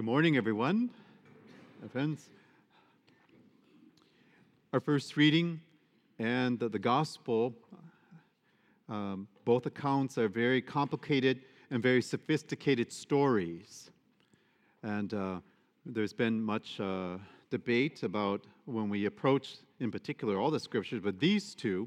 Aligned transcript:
Good 0.00 0.06
morning, 0.06 0.38
everyone. 0.38 0.88
Friends. 1.92 2.30
Our 4.72 4.80
first 4.80 5.18
reading 5.18 5.60
and 6.18 6.58
the, 6.58 6.70
the 6.70 6.78
gospel, 6.78 7.54
um, 8.88 9.28
both 9.44 9.66
accounts 9.66 10.16
are 10.16 10.26
very 10.26 10.62
complicated 10.62 11.42
and 11.70 11.82
very 11.82 12.00
sophisticated 12.00 12.90
stories. 12.90 13.90
And 14.82 15.12
uh, 15.12 15.40
there's 15.84 16.14
been 16.14 16.40
much 16.40 16.80
uh, 16.80 17.18
debate 17.50 18.02
about 18.02 18.46
when 18.64 18.88
we 18.88 19.04
approach, 19.04 19.56
in 19.80 19.90
particular, 19.90 20.40
all 20.40 20.50
the 20.50 20.60
scriptures, 20.60 21.02
but 21.04 21.20
these 21.20 21.54
two, 21.54 21.86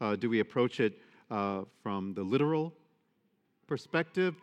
uh, 0.00 0.14
do 0.14 0.30
we 0.30 0.38
approach 0.38 0.78
it 0.78 0.96
uh, 1.28 1.62
from 1.82 2.14
the 2.14 2.22
literal 2.22 2.72
perspective? 3.66 4.36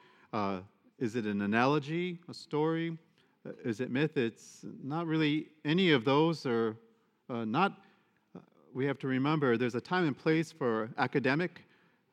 Is 0.98 1.18
it 1.18 1.26
an 1.26 1.42
analogy, 1.42 2.20
a 2.30 2.34
story? 2.34 2.98
Uh, 3.46 3.52
is 3.66 3.82
it 3.82 3.92
myth? 3.92 4.16
It's 4.16 4.66
not 4.82 5.08
really 5.08 5.48
any 5.66 5.92
of 5.92 6.06
those, 6.06 6.46
or 6.46 6.78
uh, 7.30 7.44
not. 7.44 7.74
Uh, 8.34 8.40
we 8.74 8.86
have 8.86 8.98
to 9.00 9.08
remember 9.08 9.58
there's 9.58 9.76
a 9.76 9.82
time 9.82 10.08
and 10.08 10.18
place 10.18 10.54
for 10.54 10.90
academic 10.98 11.64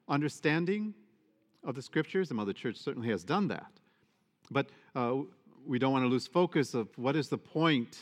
understanding 0.08 0.94
of 1.62 1.76
the 1.76 1.82
scriptures. 1.82 2.28
The 2.28 2.34
Mother 2.34 2.52
Church 2.52 2.76
certainly 2.76 3.08
has 3.08 3.22
done 3.22 3.46
that. 3.48 3.70
But 4.50 4.66
uh, 4.96 5.18
we 5.64 5.78
don't 5.78 5.92
want 5.92 6.04
to 6.04 6.08
lose 6.08 6.26
focus 6.26 6.74
of 6.74 6.88
what 6.96 7.14
is 7.14 7.28
the 7.28 7.38
point 7.38 8.00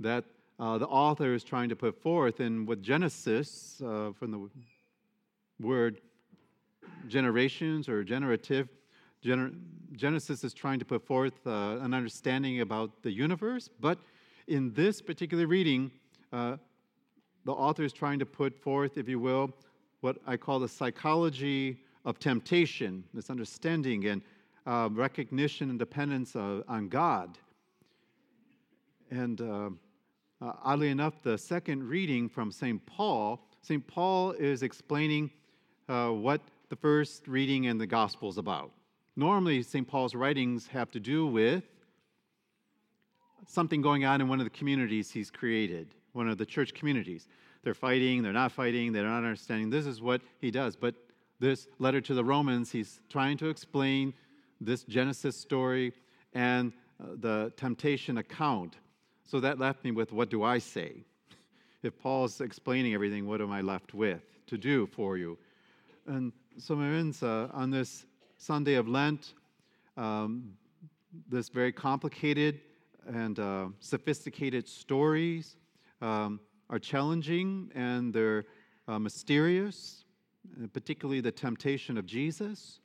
that 0.00 0.24
uh, 0.58 0.78
the 0.78 0.86
author 0.86 1.32
is 1.32 1.44
trying 1.44 1.68
to 1.68 1.76
put 1.76 2.02
forth. 2.02 2.40
And 2.40 2.66
with 2.66 2.82
Genesis, 2.82 3.80
uh, 3.80 4.10
from 4.18 4.32
the 4.32 4.50
word 5.60 6.00
generations 7.06 7.88
or 7.88 8.02
generative, 8.02 8.68
gener- 8.68 8.68
Genesis 9.24 10.44
is 10.44 10.52
trying 10.52 10.78
to 10.78 10.84
put 10.84 11.06
forth 11.06 11.46
uh, 11.46 11.78
an 11.80 11.94
understanding 11.94 12.60
about 12.60 13.02
the 13.02 13.10
universe, 13.10 13.70
but 13.80 13.98
in 14.48 14.72
this 14.74 15.00
particular 15.00 15.46
reading, 15.46 15.90
uh, 16.32 16.56
the 17.44 17.52
author 17.52 17.84
is 17.84 17.92
trying 17.92 18.18
to 18.18 18.26
put 18.26 18.54
forth, 18.54 18.98
if 18.98 19.08
you 19.08 19.18
will, 19.18 19.50
what 20.00 20.18
I 20.26 20.36
call 20.36 20.58
the 20.58 20.68
psychology 20.68 21.78
of 22.04 22.18
temptation, 22.18 23.04
this 23.14 23.30
understanding 23.30 24.06
and 24.06 24.22
uh, 24.66 24.88
recognition 24.92 25.70
and 25.70 25.78
dependence 25.78 26.36
on 26.36 26.88
God. 26.88 27.38
And 29.10 29.40
uh, 29.40 29.70
uh, 30.42 30.52
oddly 30.62 30.90
enough, 30.90 31.22
the 31.22 31.38
second 31.38 31.84
reading 31.84 32.28
from 32.28 32.52
St. 32.52 32.84
Paul, 32.84 33.40
St. 33.62 33.86
Paul 33.86 34.32
is 34.32 34.62
explaining 34.62 35.30
uh, 35.88 36.08
what 36.08 36.42
the 36.68 36.76
first 36.76 37.28
reading 37.28 37.64
in 37.64 37.78
the 37.78 37.86
gospel 37.86 38.28
is 38.28 38.36
about. 38.36 38.70
Normally, 39.16 39.62
St. 39.62 39.86
Paul's 39.86 40.14
writings 40.14 40.66
have 40.68 40.90
to 40.90 41.00
do 41.00 41.26
with 41.26 41.62
something 43.46 43.80
going 43.80 44.04
on 44.04 44.20
in 44.20 44.28
one 44.28 44.40
of 44.40 44.44
the 44.44 44.50
communities 44.50 45.10
he's 45.10 45.30
created, 45.30 45.94
one 46.12 46.28
of 46.28 46.38
the 46.38 46.46
church 46.46 46.74
communities. 46.74 47.28
They're 47.62 47.74
fighting, 47.74 48.22
they're 48.22 48.32
not 48.32 48.52
fighting, 48.52 48.92
they're 48.92 49.04
not 49.04 49.18
understanding. 49.18 49.70
This 49.70 49.86
is 49.86 50.02
what 50.02 50.20
he 50.40 50.50
does. 50.50 50.74
But 50.74 50.94
this 51.38 51.68
letter 51.78 52.00
to 52.00 52.14
the 52.14 52.24
Romans, 52.24 52.72
he's 52.72 53.00
trying 53.08 53.36
to 53.38 53.48
explain 53.48 54.14
this 54.60 54.82
Genesis 54.84 55.36
story 55.36 55.92
and 56.32 56.72
uh, 57.00 57.06
the 57.20 57.52
temptation 57.56 58.18
account. 58.18 58.76
So 59.24 59.40
that 59.40 59.58
left 59.58 59.84
me 59.84 59.92
with 59.92 60.12
what 60.12 60.30
do 60.30 60.42
I 60.42 60.58
say? 60.58 61.04
If 61.82 61.98
Paul's 62.00 62.40
explaining 62.40 62.94
everything, 62.94 63.28
what 63.28 63.42
am 63.42 63.52
I 63.52 63.60
left 63.60 63.92
with 63.92 64.22
to 64.46 64.56
do 64.56 64.86
for 64.86 65.18
you? 65.18 65.36
And 66.06 66.32
so, 66.56 66.76
uh, 66.76 67.48
on 67.52 67.70
this 67.70 68.06
Sunday 68.36 68.74
of 68.74 68.88
Lent, 68.88 69.34
um, 69.96 70.52
this 71.28 71.48
very 71.48 71.72
complicated 71.72 72.60
and 73.06 73.38
uh, 73.38 73.68
sophisticated 73.80 74.68
stories 74.68 75.56
um, 76.00 76.40
are 76.70 76.78
challenging 76.78 77.70
and 77.74 78.12
they're 78.12 78.46
uh, 78.88 78.98
mysterious, 78.98 80.04
particularly 80.72 81.20
the 81.20 81.32
temptation 81.32 81.96
of 81.96 82.06
Jesus. 82.06 82.80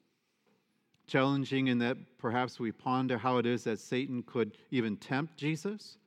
Challenging 1.08 1.68
in 1.68 1.80
that 1.80 1.98
perhaps 2.20 2.60
we 2.60 2.72
ponder 2.72 3.18
how 3.18 3.38
it 3.38 3.46
is 3.46 3.64
that 3.64 3.80
Satan 3.80 4.22
could 4.24 4.58
even 4.70 4.96
tempt 4.98 5.38
Jesus. 5.38 5.98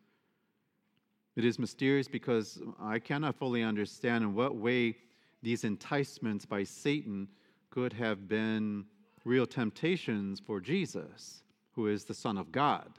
It 1.34 1.44
is 1.44 1.58
mysterious 1.58 2.06
because 2.06 2.60
I 2.80 2.98
cannot 2.98 3.34
fully 3.34 3.62
understand 3.62 4.22
in 4.22 4.34
what 4.34 4.54
way 4.54 4.96
these 5.42 5.64
enticements 5.64 6.44
by 6.44 6.62
Satan 6.62 7.26
could 7.70 7.92
have 7.94 8.28
been 8.28 8.84
real 9.24 9.46
temptations 9.46 10.40
for 10.40 10.60
Jesus, 10.60 11.42
who 11.72 11.86
is 11.86 12.04
the 12.04 12.14
Son 12.14 12.36
of 12.36 12.52
God. 12.52 12.98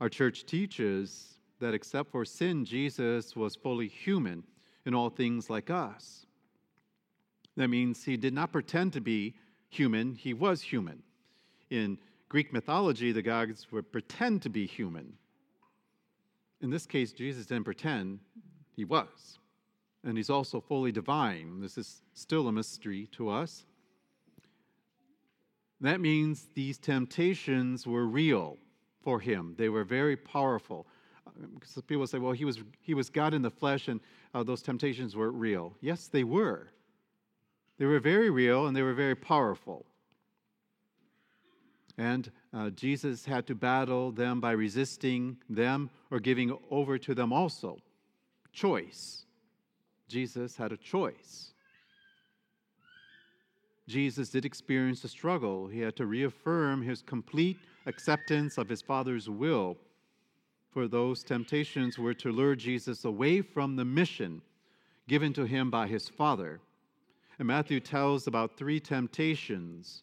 Our 0.00 0.08
church 0.08 0.44
teaches 0.44 1.34
that 1.60 1.74
except 1.74 2.10
for 2.10 2.24
sin, 2.24 2.64
Jesus 2.64 3.34
was 3.34 3.56
fully 3.56 3.88
human 3.88 4.44
in 4.84 4.94
all 4.94 5.10
things 5.10 5.48
like 5.48 5.70
us. 5.70 6.26
That 7.56 7.68
means 7.68 8.04
he 8.04 8.16
did 8.16 8.34
not 8.34 8.52
pretend 8.52 8.92
to 8.92 9.00
be 9.00 9.34
human, 9.68 10.14
he 10.14 10.34
was 10.34 10.60
human. 10.60 11.02
In 11.70 11.98
Greek 12.28 12.52
mythology, 12.52 13.12
the 13.12 13.22
gods 13.22 13.66
would 13.72 13.90
pretend 13.90 14.42
to 14.42 14.50
be 14.50 14.66
human. 14.66 15.14
In 16.60 16.70
this 16.70 16.86
case, 16.86 17.12
Jesus 17.12 17.46
didn't 17.46 17.64
pretend, 17.64 18.20
he 18.74 18.84
was. 18.84 19.38
And 20.04 20.16
he's 20.16 20.30
also 20.30 20.60
fully 20.60 20.92
divine. 20.92 21.60
This 21.60 21.76
is 21.78 22.02
still 22.14 22.48
a 22.48 22.52
mystery 22.52 23.08
to 23.12 23.28
us. 23.28 23.64
That 25.86 26.00
means 26.00 26.48
these 26.54 26.78
temptations 26.78 27.86
were 27.86 28.06
real 28.06 28.56
for 29.02 29.20
him. 29.20 29.54
They 29.56 29.68
were 29.68 29.84
very 29.84 30.16
powerful. 30.16 30.86
Because 31.54 31.80
people 31.82 32.06
say, 32.08 32.18
well, 32.18 32.32
he 32.32 32.44
was, 32.44 32.58
he 32.80 32.92
was 32.92 33.08
God 33.08 33.34
in 33.34 33.42
the 33.42 33.50
flesh 33.50 33.86
and 33.86 34.00
uh, 34.34 34.42
those 34.42 34.62
temptations 34.62 35.14
were 35.14 35.30
real. 35.30 35.76
Yes, 35.80 36.08
they 36.08 36.24
were. 36.24 36.68
They 37.78 37.84
were 37.84 38.00
very 38.00 38.30
real 38.30 38.66
and 38.66 38.76
they 38.76 38.82
were 38.82 38.94
very 38.94 39.14
powerful. 39.14 39.86
And 41.98 42.30
uh, 42.52 42.70
Jesus 42.70 43.24
had 43.24 43.46
to 43.46 43.54
battle 43.54 44.10
them 44.10 44.40
by 44.40 44.52
resisting 44.52 45.36
them 45.48 45.88
or 46.10 46.18
giving 46.18 46.56
over 46.68 46.98
to 46.98 47.14
them 47.14 47.32
also. 47.32 47.78
Choice. 48.52 49.24
Jesus 50.08 50.56
had 50.56 50.72
a 50.72 50.76
choice. 50.76 51.52
Jesus 53.88 54.30
did 54.30 54.44
experience 54.44 55.04
a 55.04 55.08
struggle. 55.08 55.68
He 55.68 55.80
had 55.80 55.96
to 55.96 56.06
reaffirm 56.06 56.82
his 56.82 57.02
complete 57.02 57.58
acceptance 57.86 58.58
of 58.58 58.68
his 58.68 58.82
Father's 58.82 59.28
will. 59.28 59.76
For 60.72 60.88
those 60.88 61.22
temptations 61.22 61.98
were 61.98 62.14
to 62.14 62.32
lure 62.32 62.56
Jesus 62.56 63.04
away 63.04 63.42
from 63.42 63.76
the 63.76 63.84
mission 63.84 64.42
given 65.08 65.32
to 65.34 65.44
him 65.44 65.70
by 65.70 65.86
his 65.86 66.08
Father. 66.08 66.60
And 67.38 67.46
Matthew 67.46 67.80
tells 67.80 68.26
about 68.26 68.56
three 68.56 68.80
temptations. 68.80 70.02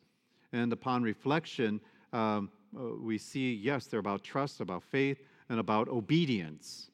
And 0.53 0.71
upon 0.71 1.03
reflection, 1.03 1.81
um, 2.13 2.49
uh, 2.77 2.95
we 3.01 3.17
see, 3.17 3.53
yes, 3.53 3.87
they're 3.87 3.99
about 3.99 4.23
trust, 4.23 4.61
about 4.61 4.83
faith, 4.83 5.17
and 5.49 5.59
about 5.59 5.89
obedience. 5.89 6.89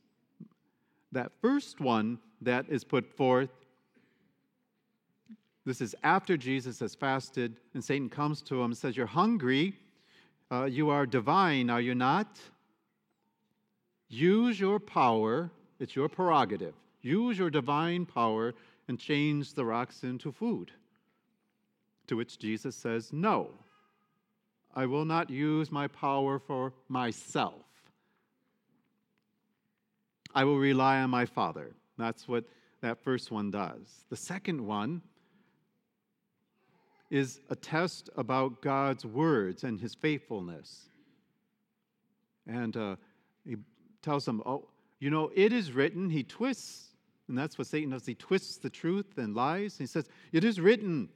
That 1.11 1.31
first 1.41 1.79
one 1.79 2.19
that 2.41 2.65
is 2.69 2.83
put 2.83 3.05
forth 3.05 3.49
this 5.65 5.81
is 5.81 5.95
after 6.03 6.37
Jesus 6.37 6.79
has 6.79 6.95
fasted, 6.95 7.57
and 7.73 7.83
Satan 7.83 8.09
comes 8.09 8.41
to 8.43 8.55
him 8.55 8.71
and 8.71 8.77
says, 8.77 8.95
You're 8.95 9.05
hungry. 9.05 9.75
Uh, 10.51 10.65
you 10.65 10.89
are 10.89 11.05
divine, 11.05 11.69
are 11.69 11.81
you 11.81 11.93
not? 11.93 12.39
Use 14.07 14.59
your 14.59 14.79
power, 14.79 15.51
it's 15.79 15.95
your 15.95 16.09
prerogative. 16.09 16.73
Use 17.01 17.37
your 17.37 17.51
divine 17.51 18.05
power 18.05 18.55
and 18.87 18.99
change 18.99 19.53
the 19.53 19.63
rocks 19.63 20.03
into 20.03 20.31
food. 20.31 20.71
To 22.07 22.15
which 22.15 22.39
Jesus 22.39 22.75
says, 22.75 23.13
No, 23.13 23.51
I 24.73 24.87
will 24.87 25.05
not 25.05 25.29
use 25.29 25.71
my 25.71 25.87
power 25.87 26.39
for 26.39 26.73
myself. 26.87 27.65
I 30.33 30.43
will 30.43 30.57
rely 30.57 31.01
on 31.01 31.09
my 31.09 31.25
Father. 31.25 31.75
That's 31.97 32.27
what 32.27 32.45
that 32.81 32.97
first 32.97 33.29
one 33.29 33.51
does. 33.51 34.05
The 34.09 34.15
second 34.15 34.65
one 34.65 35.01
is 37.09 37.39
a 37.49 37.55
test 37.55 38.09
about 38.15 38.61
God's 38.61 39.05
words 39.05 39.63
and 39.63 39.79
his 39.79 39.95
faithfulness. 39.95 40.89
And 42.47 42.75
uh, 42.77 42.95
he 43.45 43.57
tells 44.01 44.25
them, 44.25 44.41
Oh, 44.45 44.67
you 44.99 45.09
know, 45.09 45.31
it 45.35 45.53
is 45.53 45.71
written, 45.71 46.09
he 46.09 46.23
twists, 46.23 46.89
and 47.27 47.37
that's 47.37 47.57
what 47.57 47.67
Satan 47.67 47.91
does. 47.91 48.05
He 48.05 48.15
twists 48.15 48.57
the 48.57 48.69
truth 48.69 49.17
and 49.17 49.35
lies. 49.35 49.77
He 49.77 49.85
says, 49.85 50.07
It 50.31 50.43
is 50.43 50.59
written, 50.59 51.09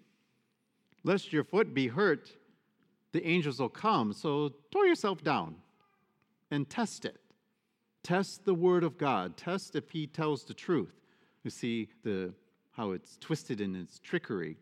lest 1.04 1.34
your 1.34 1.44
foot 1.44 1.74
be 1.74 1.88
hurt, 1.88 2.31
the 3.12 3.25
angels 3.25 3.60
will 3.60 3.69
come. 3.69 4.13
So 4.13 4.51
throw 4.72 4.84
yourself 4.84 5.24
down 5.24 5.56
and 6.50 6.69
test 6.69 7.06
it. 7.06 7.19
Test 8.04 8.46
the 8.46 8.54
word 8.54 8.84
of 8.84 8.98
God. 8.98 9.38
Test 9.38 9.75
if 9.75 9.89
he 9.89 10.07
tells 10.07 10.44
the 10.44 10.54
truth. 10.54 10.94
You 11.44 11.50
see 11.50 11.89
the, 12.04 12.34
how 12.72 12.92
it's 12.92 13.18
twisted 13.18 13.62
in 13.62 13.75
its 13.75 14.00
trickery. 14.00 14.57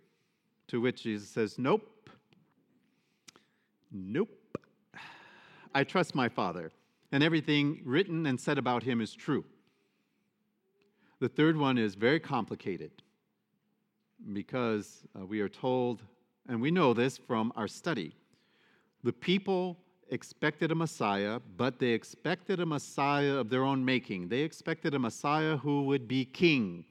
To 0.71 0.79
which 0.79 1.03
Jesus 1.03 1.27
says, 1.27 1.59
Nope. 1.59 2.09
Nope. 3.91 4.29
I 5.75 5.83
trust 5.83 6.15
my 6.15 6.29
Father, 6.29 6.71
and 7.11 7.21
everything 7.21 7.81
written 7.83 8.25
and 8.25 8.39
said 8.39 8.57
about 8.57 8.81
him 8.81 9.01
is 9.01 9.13
true. 9.13 9.43
The 11.19 11.27
third 11.27 11.57
one 11.57 11.77
is 11.77 11.95
very 11.95 12.21
complicated 12.21 12.91
because 14.31 15.03
uh, 15.13 15.25
we 15.25 15.41
are 15.41 15.49
told, 15.49 16.03
and 16.47 16.61
we 16.61 16.71
know 16.71 16.93
this 16.93 17.17
from 17.17 17.51
our 17.57 17.67
study, 17.67 18.15
the 19.03 19.11
people 19.11 19.77
expected 20.09 20.71
a 20.71 20.75
Messiah, 20.75 21.41
but 21.57 21.79
they 21.79 21.89
expected 21.89 22.61
a 22.61 22.65
Messiah 22.65 23.33
of 23.33 23.49
their 23.49 23.65
own 23.65 23.83
making. 23.83 24.29
They 24.29 24.39
expected 24.39 24.93
a 24.93 24.99
Messiah 24.99 25.57
who 25.57 25.83
would 25.83 26.07
be 26.07 26.23
king, 26.23 26.85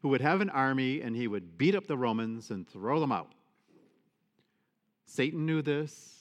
who 0.00 0.08
would 0.08 0.20
have 0.20 0.40
an 0.40 0.50
army, 0.50 1.00
and 1.00 1.16
he 1.16 1.26
would 1.26 1.58
beat 1.58 1.74
up 1.74 1.86
the 1.86 1.96
Romans 1.96 2.50
and 2.50 2.68
throw 2.68 3.00
them 3.00 3.12
out. 3.12 3.32
Satan 5.04 5.46
knew 5.46 5.62
this. 5.62 6.14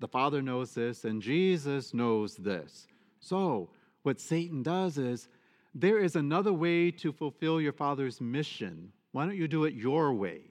The 0.00 0.08
Father 0.08 0.42
knows 0.42 0.74
this, 0.74 1.04
and 1.04 1.20
Jesus 1.20 1.92
knows 1.92 2.36
this. 2.36 2.86
So, 3.20 3.70
what 4.02 4.20
Satan 4.20 4.62
does 4.62 4.98
is 4.98 5.28
there 5.74 5.98
is 5.98 6.14
another 6.14 6.52
way 6.52 6.90
to 6.92 7.12
fulfill 7.12 7.60
your 7.60 7.72
Father's 7.72 8.20
mission. 8.20 8.92
Why 9.12 9.26
don't 9.26 9.36
you 9.36 9.48
do 9.48 9.64
it 9.64 9.74
your 9.74 10.12
way? 10.14 10.42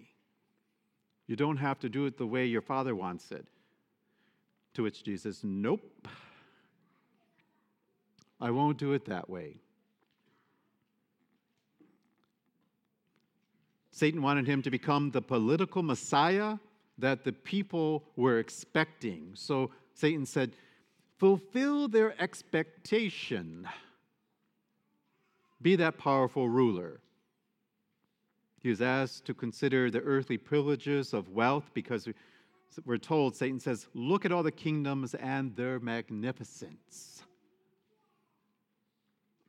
You 1.28 1.36
don't 1.36 1.58
have 1.58 1.80
to 1.80 1.90
do 1.90 2.06
it 2.06 2.18
the 2.18 2.28
way 2.28 2.46
your 2.46 2.62
Father 2.62 2.96
wants 2.96 3.32
it. 3.32 3.48
To 4.76 4.84
which 4.84 5.04
Jesus, 5.04 5.42
nope. 5.44 6.08
I 8.42 8.52
won't 8.52 8.78
do 8.78 8.94
it 8.94 9.06
that 9.06 9.30
way. 9.30 9.63
Satan 13.94 14.24
wanted 14.24 14.48
him 14.48 14.64
to 14.64 14.72
become 14.72 15.12
the 15.12 15.22
political 15.22 15.84
Messiah 15.84 16.58
that 16.98 17.24
the 17.24 17.32
people 17.32 18.04
were 18.16 18.40
expecting. 18.40 19.30
So 19.36 19.70
Satan 19.94 20.26
said, 20.26 20.54
Fulfill 21.20 21.88
their 21.88 22.20
expectation. 22.20 23.68
Be 25.62 25.76
that 25.76 26.00
powerful 26.00 26.50
ruler. 26.50 27.02
He 28.60 28.70
was 28.70 28.82
asked 28.82 29.26
to 29.26 29.36
consider 29.36 29.92
the 29.92 30.02
earthly 30.02 30.40
privileges 30.40 31.14
of 31.14 31.30
wealth 31.30 31.70
because 31.76 32.10
we're 32.86 32.98
told, 32.98 33.36
Satan 33.36 33.60
says, 33.60 33.86
Look 33.94 34.26
at 34.26 34.32
all 34.32 34.42
the 34.42 34.52
kingdoms 34.52 35.14
and 35.14 35.56
their 35.56 35.80
magnificence. 35.80 37.22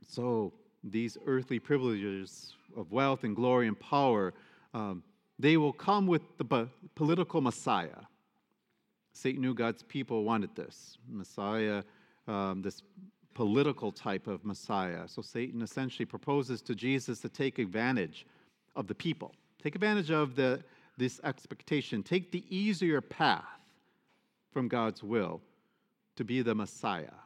So, 0.06 0.52
these 0.85 1.17
earthly 1.27 1.59
privileges 1.59 2.55
of 2.77 2.93
wealth 2.93 3.25
and 3.25 3.35
glory 3.35 3.67
and 3.69 3.79
power, 3.79 4.35
um, 4.75 5.03
they 5.39 5.57
will 5.57 5.73
come 5.73 6.07
with 6.07 6.23
the 6.39 6.69
political 6.95 7.41
Messiah. 7.41 8.03
Satan 9.13 9.41
knew 9.41 9.55
God's 9.55 9.83
people 9.83 10.25
wanted 10.25 10.55
this 10.55 10.99
Messiah, 11.09 11.83
um, 12.29 12.63
this 12.63 12.83
political 13.33 13.91
type 13.91 14.27
of 14.27 14.45
Messiah. 14.45 15.09
So 15.09 15.23
Satan 15.23 15.63
essentially 15.63 16.07
proposes 16.07 16.63
to 16.63 16.75
Jesus 16.75 17.21
to 17.21 17.29
take 17.29 17.59
advantage 17.59 18.27
of 18.77 18.87
the 18.87 18.95
people, 18.95 19.35
take 19.63 19.75
advantage 19.75 20.11
of 20.11 20.37
the, 20.37 20.63
this 20.99 21.21
expectation, 21.25 22.03
take 22.03 22.31
the 22.31 22.45
easier 22.55 23.01
path 23.01 23.45
from 24.53 24.69
God's 24.69 25.03
will 25.03 25.41
to 26.17 26.25
be 26.25 26.43
the 26.43 26.55
Messiah. 26.55 27.24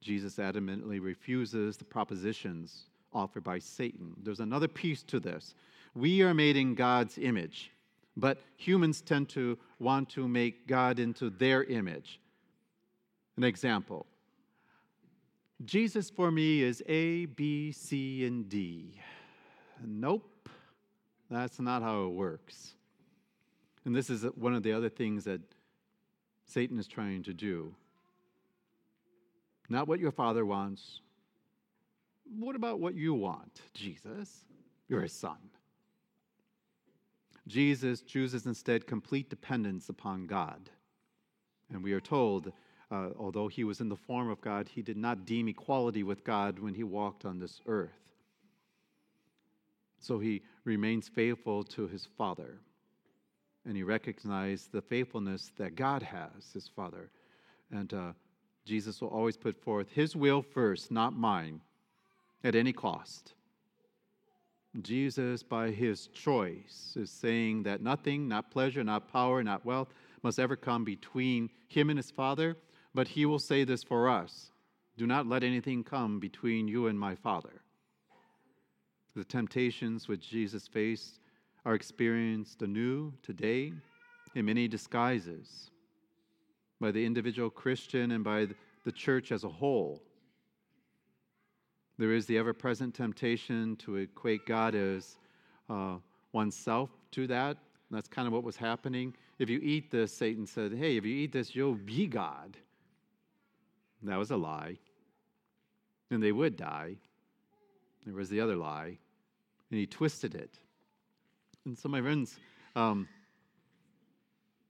Jesus 0.00 0.36
adamantly 0.36 1.02
refuses 1.02 1.76
the 1.76 1.84
propositions 1.84 2.86
offered 3.12 3.44
by 3.44 3.58
Satan. 3.58 4.14
There's 4.22 4.40
another 4.40 4.68
piece 4.68 5.02
to 5.04 5.18
this. 5.18 5.54
We 5.94 6.22
are 6.22 6.34
made 6.34 6.56
in 6.56 6.74
God's 6.74 7.18
image, 7.18 7.72
but 8.16 8.40
humans 8.56 9.00
tend 9.00 9.28
to 9.30 9.58
want 9.78 10.08
to 10.10 10.28
make 10.28 10.66
God 10.66 10.98
into 10.98 11.30
their 11.30 11.64
image. 11.64 12.20
An 13.36 13.44
example 13.44 14.06
Jesus 15.64 16.08
for 16.08 16.30
me 16.30 16.62
is 16.62 16.82
A, 16.86 17.26
B, 17.26 17.72
C, 17.72 18.24
and 18.26 18.48
D. 18.48 19.00
Nope, 19.84 20.48
that's 21.30 21.58
not 21.58 21.82
how 21.82 22.04
it 22.04 22.12
works. 22.12 22.74
And 23.84 23.94
this 23.94 24.10
is 24.10 24.22
one 24.36 24.54
of 24.54 24.62
the 24.62 24.72
other 24.72 24.88
things 24.88 25.24
that 25.24 25.40
Satan 26.46 26.78
is 26.78 26.86
trying 26.86 27.22
to 27.24 27.34
do. 27.34 27.74
Not 29.68 29.88
what 29.88 30.00
your 30.00 30.12
father 30.12 30.46
wants. 30.46 31.00
What 32.38 32.56
about 32.56 32.80
what 32.80 32.94
you 32.94 33.14
want, 33.14 33.62
Jesus? 33.74 34.44
You're 34.88 35.02
his 35.02 35.12
son. 35.12 35.38
Jesus 37.46 38.02
chooses 38.02 38.46
instead 38.46 38.86
complete 38.86 39.30
dependence 39.30 39.88
upon 39.88 40.26
God. 40.26 40.70
And 41.72 41.82
we 41.82 41.92
are 41.92 42.00
told, 42.00 42.52
uh, 42.90 43.10
although 43.18 43.48
he 43.48 43.64
was 43.64 43.80
in 43.80 43.88
the 43.88 43.96
form 43.96 44.30
of 44.30 44.40
God, 44.40 44.68
he 44.68 44.82
did 44.82 44.96
not 44.96 45.24
deem 45.24 45.48
equality 45.48 46.02
with 46.02 46.24
God 46.24 46.58
when 46.58 46.74
he 46.74 46.84
walked 46.84 47.24
on 47.24 47.38
this 47.38 47.60
earth. 47.66 47.90
So 49.98 50.18
he 50.18 50.42
remains 50.64 51.08
faithful 51.08 51.64
to 51.64 51.88
his 51.88 52.06
Father. 52.16 52.60
And 53.66 53.76
he 53.76 53.82
recognized 53.82 54.72
the 54.72 54.80
faithfulness 54.80 55.50
that 55.58 55.74
God 55.74 56.02
has, 56.02 56.52
his 56.52 56.68
Father. 56.68 57.10
And 57.70 57.92
uh, 57.92 58.12
Jesus 58.68 59.00
will 59.00 59.08
always 59.08 59.38
put 59.38 59.56
forth 59.56 59.88
his 59.90 60.14
will 60.14 60.42
first, 60.42 60.90
not 60.90 61.16
mine, 61.16 61.62
at 62.44 62.54
any 62.54 62.72
cost. 62.72 63.32
Jesus, 64.82 65.42
by 65.42 65.70
his 65.70 66.08
choice, 66.08 66.92
is 66.94 67.10
saying 67.10 67.62
that 67.62 67.80
nothing, 67.80 68.28
not 68.28 68.50
pleasure, 68.50 68.84
not 68.84 69.10
power, 69.10 69.42
not 69.42 69.64
wealth, 69.64 69.88
must 70.22 70.38
ever 70.38 70.54
come 70.54 70.84
between 70.84 71.48
him 71.68 71.88
and 71.88 71.98
his 71.98 72.10
Father. 72.10 72.56
But 72.94 73.08
he 73.08 73.24
will 73.24 73.38
say 73.38 73.64
this 73.64 73.82
for 73.82 74.06
us 74.06 74.52
Do 74.98 75.06
not 75.06 75.26
let 75.26 75.42
anything 75.42 75.82
come 75.82 76.20
between 76.20 76.68
you 76.68 76.88
and 76.88 77.00
my 77.00 77.14
Father. 77.14 77.62
The 79.16 79.24
temptations 79.24 80.08
which 80.08 80.28
Jesus 80.28 80.68
faced 80.68 81.20
are 81.64 81.74
experienced 81.74 82.60
anew 82.60 83.14
today 83.22 83.72
in 84.34 84.44
many 84.44 84.68
disguises 84.68 85.70
by 86.80 86.90
the 86.90 87.04
individual 87.04 87.50
Christian 87.50 88.12
and 88.12 88.22
by 88.22 88.48
the 88.84 88.92
church 88.92 89.32
as 89.32 89.44
a 89.44 89.48
whole. 89.48 90.02
There 91.98 92.12
is 92.12 92.26
the 92.26 92.38
ever 92.38 92.52
present 92.52 92.94
temptation 92.94 93.76
to 93.76 93.96
equate 93.96 94.46
God 94.46 94.74
as 94.74 95.18
uh, 95.68 95.96
oneself 96.32 96.90
to 97.12 97.26
that. 97.26 97.56
That's 97.90 98.08
kind 98.08 98.28
of 98.28 98.32
what 98.32 98.44
was 98.44 98.56
happening. 98.56 99.14
If 99.38 99.50
you 99.50 99.58
eat 99.62 99.90
this, 99.90 100.12
Satan 100.12 100.46
said, 100.46 100.72
Hey, 100.72 100.96
if 100.96 101.04
you 101.04 101.14
eat 101.14 101.32
this, 101.32 101.56
you'll 101.56 101.74
be 101.74 102.06
God. 102.06 102.56
That 104.02 104.16
was 104.16 104.30
a 104.30 104.36
lie. 104.36 104.76
And 106.10 106.22
they 106.22 106.32
would 106.32 106.56
die. 106.56 106.96
There 108.04 108.14
was 108.14 108.28
the 108.28 108.40
other 108.40 108.56
lie. 108.56 108.98
And 109.70 109.80
he 109.80 109.86
twisted 109.86 110.34
it. 110.34 110.58
And 111.66 111.76
so, 111.76 111.88
my 111.88 112.00
friends, 112.00 112.38
um, 112.76 113.08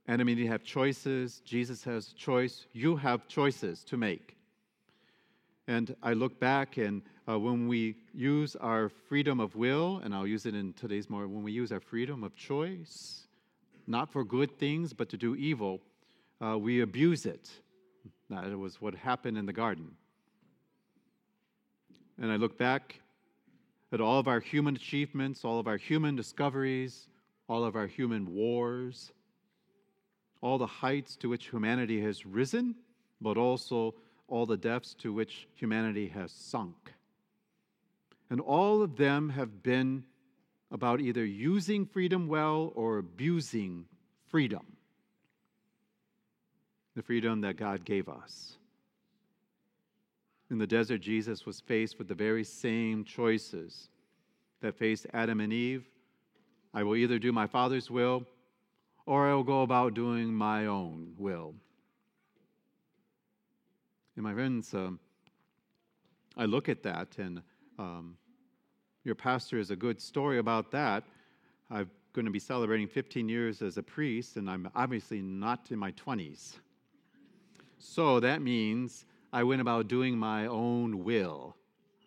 Adam 0.08 0.26
mean, 0.26 0.38
you 0.38 0.48
have 0.48 0.64
choices. 0.64 1.42
Jesus 1.44 1.84
has 1.84 2.12
a 2.12 2.14
choice. 2.14 2.64
You 2.72 2.96
have 2.96 3.28
choices 3.28 3.84
to 3.84 3.98
make. 3.98 4.36
And 5.66 5.94
I 6.02 6.14
look 6.14 6.40
back, 6.40 6.78
and 6.78 7.02
uh, 7.28 7.38
when 7.38 7.68
we 7.68 7.94
use 8.14 8.56
our 8.56 8.88
freedom 8.88 9.38
of 9.38 9.54
will, 9.54 10.00
and 10.02 10.14
I'll 10.14 10.26
use 10.26 10.46
it 10.46 10.54
in 10.54 10.72
today's 10.72 11.10
more, 11.10 11.28
when 11.28 11.42
we 11.42 11.52
use 11.52 11.72
our 11.72 11.80
freedom 11.80 12.24
of 12.24 12.34
choice, 12.34 13.26
not 13.86 14.10
for 14.10 14.24
good 14.24 14.58
things, 14.58 14.94
but 14.94 15.10
to 15.10 15.18
do 15.18 15.36
evil, 15.36 15.82
uh, 16.42 16.56
we 16.56 16.80
abuse 16.80 17.26
it. 17.26 17.50
That 18.30 18.58
was 18.58 18.80
what 18.80 18.94
happened 18.94 19.36
in 19.36 19.44
the 19.44 19.52
garden. 19.52 19.90
And 22.18 22.32
I 22.32 22.36
look 22.36 22.56
back 22.56 23.00
at 23.92 24.00
all 24.00 24.18
of 24.18 24.26
our 24.26 24.40
human 24.40 24.74
achievements, 24.74 25.44
all 25.44 25.58
of 25.58 25.66
our 25.66 25.76
human 25.76 26.16
discoveries, 26.16 27.08
all 27.46 27.62
of 27.62 27.76
our 27.76 27.86
human 27.86 28.34
wars, 28.34 29.12
all 30.40 30.58
the 30.58 30.66
heights 30.66 31.16
to 31.16 31.28
which 31.28 31.48
humanity 31.48 32.00
has 32.02 32.24
risen, 32.24 32.74
but 33.20 33.36
also 33.36 33.94
all 34.28 34.46
the 34.46 34.56
depths 34.56 34.94
to 34.94 35.12
which 35.12 35.48
humanity 35.54 36.08
has 36.08 36.30
sunk. 36.30 36.92
And 38.30 38.40
all 38.40 38.82
of 38.82 38.96
them 38.96 39.30
have 39.30 39.62
been 39.62 40.04
about 40.70 41.00
either 41.00 41.24
using 41.24 41.86
freedom 41.86 42.28
well 42.28 42.72
or 42.74 42.98
abusing 42.98 43.86
freedom, 44.28 44.76
the 46.94 47.02
freedom 47.02 47.40
that 47.40 47.56
God 47.56 47.84
gave 47.84 48.08
us. 48.08 48.58
In 50.50 50.58
the 50.58 50.66
desert, 50.66 51.00
Jesus 51.00 51.46
was 51.46 51.60
faced 51.60 51.98
with 51.98 52.08
the 52.08 52.14
very 52.14 52.44
same 52.44 53.04
choices 53.04 53.88
that 54.60 54.76
faced 54.76 55.06
Adam 55.12 55.40
and 55.40 55.52
Eve. 55.52 55.84
I 56.74 56.82
will 56.82 56.96
either 56.96 57.18
do 57.18 57.32
my 57.32 57.46
Father's 57.46 57.90
will 57.90 58.26
or 59.08 59.26
I 59.26 59.32
will 59.32 59.42
go 59.42 59.62
about 59.62 59.94
doing 59.94 60.34
my 60.34 60.66
own 60.66 61.14
will. 61.16 61.54
And 64.16 64.22
my 64.22 64.34
friends, 64.34 64.74
um, 64.74 65.00
I 66.36 66.44
look 66.44 66.68
at 66.68 66.82
that, 66.82 67.16
and 67.16 67.40
um, 67.78 68.18
your 69.04 69.14
pastor 69.14 69.58
is 69.58 69.70
a 69.70 69.76
good 69.76 69.98
story 69.98 70.36
about 70.36 70.70
that. 70.72 71.04
I'm 71.70 71.88
going 72.12 72.26
to 72.26 72.30
be 72.30 72.38
celebrating 72.38 72.86
15 72.86 73.30
years 73.30 73.62
as 73.62 73.78
a 73.78 73.82
priest, 73.82 74.36
and 74.36 74.50
I'm 74.50 74.68
obviously 74.74 75.22
not 75.22 75.70
in 75.70 75.78
my 75.78 75.92
20s. 75.92 76.56
So 77.78 78.20
that 78.20 78.42
means 78.42 79.06
I 79.32 79.42
went 79.42 79.62
about 79.62 79.88
doing 79.88 80.18
my 80.18 80.44
own 80.48 81.02
will, 81.02 81.56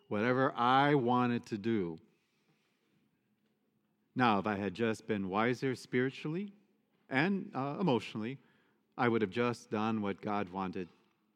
whatever 0.09 0.53
I 0.55 0.93
wanted 0.93 1.47
to 1.47 1.57
do. 1.57 1.97
Now, 4.15 4.37
if 4.37 4.45
I 4.45 4.55
had 4.55 4.75
just 4.75 5.07
been 5.07 5.29
wiser 5.29 5.73
spiritually 5.73 6.53
and 7.11 7.51
uh, 7.53 7.75
emotionally, 7.79 8.39
I 8.97 9.07
would 9.07 9.21
have 9.21 9.31
just 9.31 9.69
done 9.69 10.01
what 10.01 10.21
God 10.21 10.49
wanted. 10.49 10.87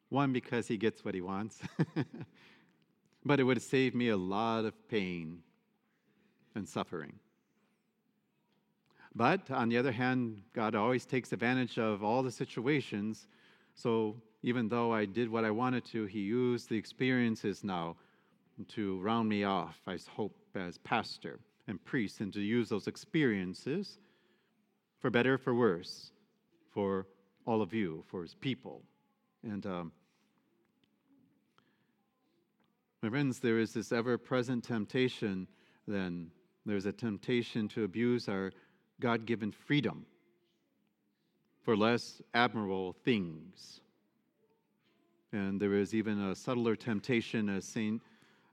One, 0.08 0.32
because 0.32 0.66
He 0.66 0.76
gets 0.76 1.04
what 1.04 1.14
He 1.14 1.20
wants, 1.20 1.60
but 3.24 3.38
it 3.38 3.44
would 3.44 3.58
have 3.58 3.64
saved 3.64 3.94
me 3.94 4.08
a 4.08 4.16
lot 4.16 4.64
of 4.64 4.88
pain 4.88 5.42
and 6.54 6.68
suffering. 6.68 7.12
But 9.14 9.50
on 9.50 9.68
the 9.68 9.78
other 9.78 9.92
hand, 9.92 10.42
God 10.52 10.74
always 10.74 11.06
takes 11.06 11.32
advantage 11.32 11.78
of 11.78 12.02
all 12.02 12.22
the 12.22 12.30
situations. 12.30 13.28
So 13.74 14.16
even 14.42 14.68
though 14.68 14.92
I 14.92 15.04
did 15.04 15.30
what 15.30 15.44
I 15.44 15.50
wanted 15.50 15.84
to, 15.86 16.04
He 16.06 16.20
used 16.20 16.68
the 16.68 16.76
experiences 16.76 17.64
now 17.64 17.96
to 18.68 18.98
round 19.00 19.28
me 19.28 19.44
off, 19.44 19.80
I 19.86 19.98
hope, 20.08 20.34
as 20.54 20.78
pastor 20.78 21.40
and 21.68 21.84
priest, 21.84 22.20
and 22.20 22.32
to 22.32 22.40
use 22.40 22.68
those 22.68 22.86
experiences 22.86 23.98
for 25.06 25.10
better, 25.10 25.38
for 25.38 25.54
worse, 25.54 26.10
for 26.72 27.06
all 27.46 27.62
of 27.62 27.72
you, 27.72 28.02
for 28.08 28.22
His 28.22 28.34
people. 28.34 28.82
And 29.44 29.64
um, 29.64 29.92
my 33.02 33.10
friends, 33.10 33.38
there 33.38 33.60
is 33.60 33.72
this 33.72 33.92
ever 33.92 34.18
present 34.18 34.64
temptation, 34.64 35.46
then, 35.86 36.32
there's 36.64 36.86
a 36.86 36.92
temptation 36.92 37.68
to 37.68 37.84
abuse 37.84 38.28
our 38.28 38.50
God 38.98 39.26
given 39.26 39.52
freedom 39.52 40.06
for 41.62 41.76
less 41.76 42.20
admirable 42.34 42.96
things. 43.04 43.82
And 45.32 45.60
there 45.60 45.74
is 45.74 45.94
even 45.94 46.20
a 46.20 46.34
subtler 46.34 46.74
temptation, 46.74 47.48
as 47.48 47.64
St. 47.64 48.02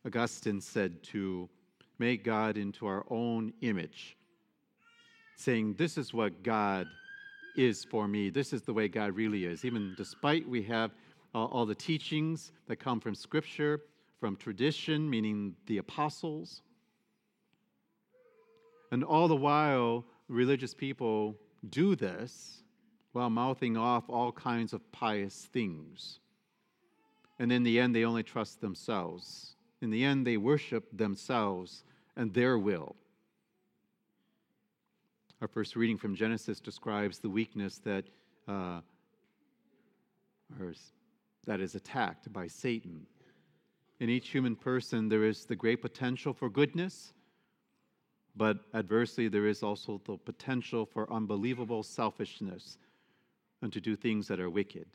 Augustine 0.05 0.61
said, 0.61 1.01
to 1.05 1.49
make 1.97 2.23
God 2.23 2.57
into 2.57 2.85
our 2.85 3.05
own 3.09 3.53
image, 3.61 4.17
saying, 5.35 5.75
This 5.75 5.97
is 5.97 6.13
what 6.13 6.43
God 6.43 6.87
is 7.55 7.83
for 7.83 8.07
me. 8.07 8.29
This 8.29 8.53
is 8.53 8.61
the 8.63 8.73
way 8.73 8.87
God 8.87 9.15
really 9.15 9.45
is. 9.45 9.63
Even 9.65 9.93
despite 9.97 10.47
we 10.47 10.63
have 10.63 10.91
uh, 11.35 11.45
all 11.45 11.65
the 11.65 11.75
teachings 11.75 12.51
that 12.67 12.77
come 12.77 12.99
from 12.99 13.15
Scripture, 13.15 13.81
from 14.19 14.35
tradition, 14.35 15.09
meaning 15.09 15.55
the 15.67 15.77
apostles, 15.77 16.61
and 18.91 19.03
all 19.03 19.27
the 19.27 19.35
while, 19.35 20.05
religious 20.27 20.73
people 20.73 21.35
do 21.69 21.95
this 21.95 22.63
while 23.11 23.29
mouthing 23.29 23.77
off 23.77 24.09
all 24.09 24.31
kinds 24.31 24.73
of 24.73 24.91
pious 24.91 25.47
things. 25.51 26.19
And 27.39 27.51
in 27.51 27.63
the 27.63 27.79
end, 27.79 27.95
they 27.95 28.05
only 28.05 28.23
trust 28.23 28.61
themselves. 28.61 29.55
In 29.81 29.89
the 29.89 30.03
end, 30.03 30.25
they 30.25 30.37
worship 30.37 30.85
themselves 30.95 31.83
and 32.15 32.33
their 32.33 32.57
will. 32.57 32.95
Our 35.43 35.49
first 35.49 35.75
reading 35.75 35.97
from 35.97 36.15
Genesis 36.15 36.61
describes 36.61 37.19
the 37.19 37.27
weakness 37.27 37.77
that, 37.79 38.05
uh, 38.47 38.79
that 41.45 41.59
is 41.59 41.75
attacked 41.75 42.31
by 42.31 42.47
Satan. 42.47 43.05
In 43.99 44.09
each 44.09 44.29
human 44.29 44.55
person, 44.55 45.09
there 45.09 45.25
is 45.25 45.43
the 45.43 45.57
great 45.57 45.81
potential 45.81 46.31
for 46.31 46.49
goodness 46.49 47.11
but 48.37 48.59
adversely, 48.73 49.27
there 49.27 49.45
is 49.45 49.63
also 49.63 50.01
the 50.05 50.15
potential 50.15 50.85
for 50.85 51.11
unbelievable 51.11 51.83
selfishness 51.83 52.77
and 53.61 53.73
to 53.73 53.81
do 53.81 53.97
things 53.97 54.29
that 54.29 54.39
are 54.39 54.49
wicked. 54.49 54.87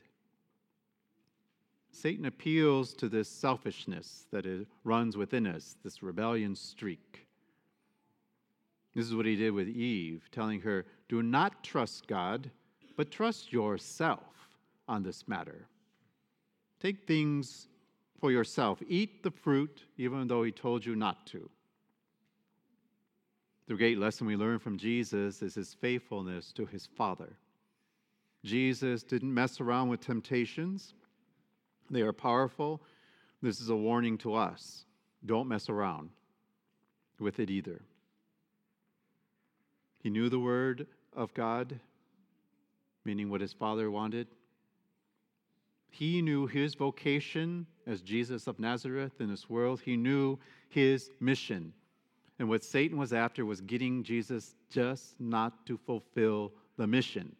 Satan 1.91 2.25
appeals 2.25 2.93
to 2.95 3.07
this 3.07 3.29
selfishness 3.29 4.25
that 4.31 4.47
runs 4.83 5.15
within 5.15 5.45
us, 5.45 5.77
this 5.83 6.01
rebellion 6.01 6.55
streak. 6.55 7.28
This 8.95 9.05
is 9.05 9.15
what 9.15 9.25
he 9.25 9.35
did 9.35 9.51
with 9.51 9.67
Eve, 9.67 10.23
telling 10.31 10.61
her, 10.61 10.85
Do 11.07 11.21
not 11.21 11.63
trust 11.63 12.07
God, 12.07 12.49
but 12.97 13.11
trust 13.11 13.53
yourself 13.53 14.49
on 14.87 15.03
this 15.03 15.27
matter. 15.27 15.67
Take 16.79 17.05
things 17.05 17.67
for 18.19 18.31
yourself. 18.31 18.81
Eat 18.87 19.23
the 19.23 19.31
fruit, 19.31 19.83
even 19.97 20.27
though 20.27 20.43
he 20.43 20.51
told 20.51 20.85
you 20.85 20.95
not 20.95 21.25
to. 21.27 21.49
The 23.67 23.75
great 23.75 23.99
lesson 23.99 24.25
we 24.25 24.35
learn 24.35 24.57
from 24.57 24.77
Jesus 24.77 25.41
is 25.43 25.53
his 25.53 25.75
faithfulness 25.75 26.51
to 26.53 26.65
his 26.65 26.87
Father. 26.87 27.37
Jesus 28.43 29.03
didn't 29.03 29.33
mess 29.33 29.61
around 29.61 29.89
with 29.89 30.01
temptations, 30.01 30.95
they 31.89 32.01
are 32.01 32.13
powerful. 32.13 32.81
This 33.41 33.61
is 33.61 33.69
a 33.69 33.75
warning 33.75 34.17
to 34.19 34.33
us. 34.33 34.85
Don't 35.25 35.47
mess 35.47 35.69
around 35.69 36.09
with 37.19 37.39
it 37.39 37.49
either. 37.49 37.81
He 39.99 40.09
knew 40.09 40.29
the 40.29 40.39
word 40.39 40.87
of 41.15 41.33
God, 41.33 41.79
meaning 43.05 43.29
what 43.29 43.41
his 43.41 43.53
Father 43.53 43.91
wanted. 43.91 44.27
He 45.89 46.21
knew 46.21 46.47
his 46.47 46.75
vocation 46.75 47.65
as 47.87 48.01
Jesus 48.01 48.47
of 48.47 48.59
Nazareth 48.59 49.19
in 49.19 49.29
this 49.29 49.49
world. 49.49 49.81
He 49.83 49.97
knew 49.97 50.37
his 50.69 51.09
mission 51.19 51.73
and 52.39 52.47
what 52.47 52.63
Satan 52.63 52.97
was 52.97 53.11
after 53.11 53.45
was 53.45 53.59
getting 53.61 54.01
Jesus 54.01 54.55
just 54.69 55.19
not 55.19 55.65
to 55.65 55.77
fulfill 55.77 56.53
the 56.77 56.87
mission. 56.87 57.35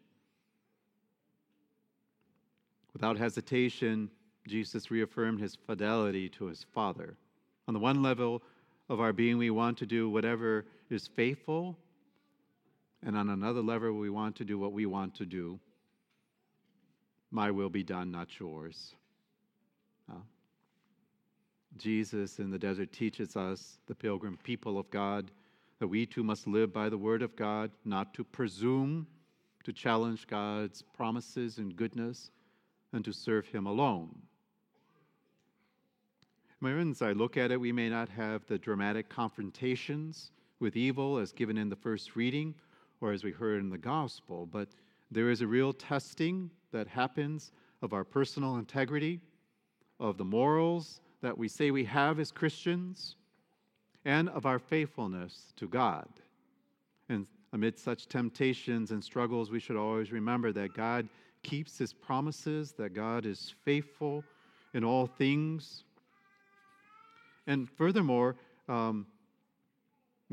Without 2.93 3.17
hesitation, 3.17 4.09
Jesus 4.45 4.91
reaffirmed 4.91 5.39
his 5.39 5.55
fidelity 5.55 6.27
to 6.29 6.45
his 6.45 6.65
Father. 6.73 7.15
On 7.67 7.73
the 7.73 7.79
one 7.79 8.03
level 8.03 8.43
of 8.89 8.99
our 8.99 9.13
being, 9.13 9.37
we 9.37 9.49
want 9.51 9.77
to 9.77 9.85
do 9.85 10.09
whatever 10.09 10.65
is 10.89 11.07
faithful, 11.07 11.77
and 13.05 13.15
on 13.15 13.29
another 13.29 13.61
level, 13.61 13.93
we 13.93 14.09
want 14.09 14.35
to 14.37 14.45
do 14.45 14.57
what 14.57 14.73
we 14.73 14.85
want 14.85 15.15
to 15.15 15.25
do. 15.25 15.59
My 17.31 17.51
will 17.51 17.69
be 17.69 17.83
done, 17.83 18.11
not 18.11 18.39
yours. 18.39 18.95
Uh, 20.11 20.17
Jesus 21.77 22.39
in 22.39 22.49
the 22.49 22.59
desert 22.59 22.91
teaches 22.91 23.35
us, 23.35 23.77
the 23.87 23.95
pilgrim 23.95 24.37
people 24.43 24.77
of 24.77 24.89
God, 24.89 25.31
that 25.79 25.87
we 25.87 26.05
too 26.05 26.23
must 26.23 26.47
live 26.47 26.73
by 26.73 26.89
the 26.89 26.97
word 26.97 27.21
of 27.21 27.35
God, 27.35 27.71
not 27.85 28.13
to 28.15 28.23
presume 28.23 29.07
to 29.63 29.71
challenge 29.71 30.27
God's 30.27 30.81
promises 30.81 31.57
and 31.57 31.75
goodness, 31.75 32.31
and 32.91 33.05
to 33.05 33.13
serve 33.13 33.47
Him 33.47 33.65
alone. 33.65 34.09
My 36.59 36.73
friends, 36.73 37.01
I 37.01 37.13
look 37.13 37.37
at 37.37 37.51
it, 37.51 37.61
we 37.61 37.71
may 37.71 37.87
not 37.89 38.09
have 38.09 38.45
the 38.47 38.57
dramatic 38.57 39.07
confrontations 39.07 40.31
with 40.59 40.75
evil 40.75 41.17
as 41.17 41.31
given 41.31 41.57
in 41.57 41.69
the 41.69 41.75
first 41.75 42.17
reading 42.17 42.55
or 43.01 43.11
as 43.11 43.23
we 43.23 43.31
heard 43.31 43.59
in 43.59 43.69
the 43.69 43.77
gospel, 43.77 44.45
but 44.45 44.69
there 45.11 45.29
is 45.29 45.41
a 45.41 45.47
real 45.47 45.73
testing 45.73 46.49
that 46.71 46.87
happens 46.87 47.51
of 47.81 47.93
our 47.93 48.03
personal 48.03 48.57
integrity, 48.57 49.19
of 49.99 50.17
the 50.17 50.25
morals, 50.25 51.01
that 51.21 51.37
we 51.37 51.47
say 51.47 51.71
we 51.71 51.85
have 51.85 52.19
as 52.19 52.31
Christians 52.31 53.15
and 54.05 54.29
of 54.29 54.45
our 54.45 54.59
faithfulness 54.59 55.53
to 55.57 55.67
God. 55.67 56.07
And 57.09 57.25
amid 57.53 57.77
such 57.77 58.07
temptations 58.07 58.91
and 58.91 59.03
struggles, 59.03 59.49
we 59.49 59.59
should 59.59 59.75
always 59.75 60.11
remember 60.11 60.51
that 60.53 60.73
God 60.73 61.09
keeps 61.43 61.77
his 61.77 61.93
promises, 61.93 62.73
that 62.73 62.93
God 62.93 63.25
is 63.25 63.53
faithful 63.65 64.23
in 64.73 64.83
all 64.83 65.07
things. 65.07 65.83
And 67.47 67.69
furthermore, 67.69 68.35
um, 68.67 69.07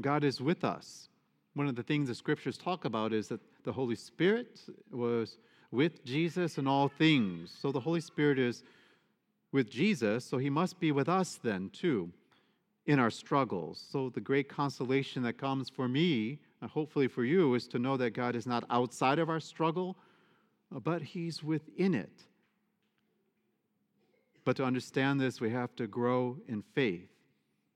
God 0.00 0.25
is 0.25 0.40
with 0.40 0.64
us. 0.64 1.08
One 1.56 1.68
of 1.68 1.75
the 1.75 1.82
things 1.82 2.08
the 2.08 2.14
scriptures 2.14 2.58
talk 2.58 2.84
about 2.84 3.14
is 3.14 3.28
that 3.28 3.40
the 3.64 3.72
Holy 3.72 3.94
Spirit 3.94 4.60
was 4.92 5.38
with 5.70 6.04
Jesus 6.04 6.58
in 6.58 6.66
all 6.66 6.86
things. 6.86 7.50
So 7.58 7.72
the 7.72 7.80
Holy 7.80 8.02
Spirit 8.02 8.38
is 8.38 8.62
with 9.52 9.70
Jesus, 9.70 10.26
so 10.26 10.36
he 10.36 10.50
must 10.50 10.78
be 10.78 10.92
with 10.92 11.08
us 11.08 11.40
then 11.42 11.70
too 11.70 12.12
in 12.84 12.98
our 12.98 13.08
struggles. 13.08 13.82
So 13.90 14.10
the 14.10 14.20
great 14.20 14.50
consolation 14.50 15.22
that 15.22 15.38
comes 15.38 15.70
for 15.70 15.88
me, 15.88 16.40
and 16.60 16.70
hopefully 16.70 17.08
for 17.08 17.25
you, 17.25 17.54
is 17.54 17.66
to 17.68 17.78
know 17.78 17.96
that 17.96 18.10
God 18.10 18.36
is 18.36 18.46
not 18.46 18.64
outside 18.68 19.18
of 19.18 19.30
our 19.30 19.40
struggle, 19.40 19.96
but 20.70 21.00
he's 21.00 21.42
within 21.42 21.94
it. 21.94 22.25
But 24.44 24.56
to 24.56 24.64
understand 24.64 25.22
this, 25.22 25.40
we 25.40 25.48
have 25.52 25.75
to 25.76 25.86
grow 25.86 26.36
in 26.48 26.60
faith. 26.75 27.08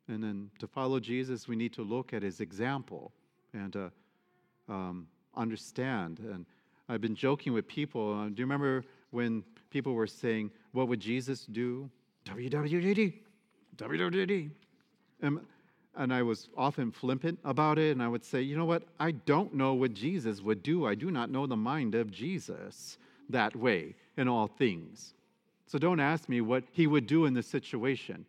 And 0.07 0.23
then 0.23 0.51
to 0.59 0.67
follow 0.67 1.01
Jesus, 1.01 1.49
we 1.49 1.57
need 1.57 1.73
to 1.73 1.83
look 1.83 2.13
at 2.13 2.23
his 2.23 2.41
example 2.41 3.15
and 3.53 3.77
uh, 3.77 3.89
um, 4.69 5.07
understand. 5.37 6.19
And 6.21 6.47
I've 6.89 7.01
been 7.01 7.15
joking 7.15 7.53
with 7.53 7.67
people. 7.67 8.19
Uh, 8.19 8.27
do 8.27 8.35
you 8.37 8.45
remember 8.45 8.85
when 9.11 9.45
people 9.71 9.95
were 9.95 10.07
saying, 10.07 10.51
What 10.73 10.89
would 10.89 11.01
Jesus 11.01 11.47
do? 11.47 11.91
WWJD, 12.27 13.15
WWJD. 13.77 14.51
And, 15.23 15.41
and 15.97 16.15
I 16.15 16.23
was 16.23 16.49
often 16.57 16.91
flippant 16.93 17.39
about 17.45 17.79
it, 17.79 17.93
and 17.93 18.03
I 18.03 18.09
would 18.09 18.25
say, 18.25 18.43
You 18.43 18.57
know 18.57 18.65
what? 18.65 18.85
I 18.99 19.13
don't 19.13 19.55
know 19.55 19.75
what 19.75 19.95
Jesus 19.95 20.41
would 20.41 20.63
do. 20.63 20.87
I 20.87 20.95
do 20.95 21.11
not 21.11 21.31
know 21.31 21.47
the 21.47 21.57
mind 21.57 21.95
of 21.95 22.11
Jesus 22.11 22.99
that 23.29 23.55
way 23.55 23.95
in 24.17 24.29
all 24.29 24.47
things. 24.47 25.15
So 25.67 25.79
don't 25.79 26.01
ask 26.01 26.29
me 26.29 26.41
what 26.41 26.65
he 26.73 26.87
would 26.87 27.07
do 27.07 27.27
in 27.27 27.35
this 27.35 27.47
situation. 27.47 28.27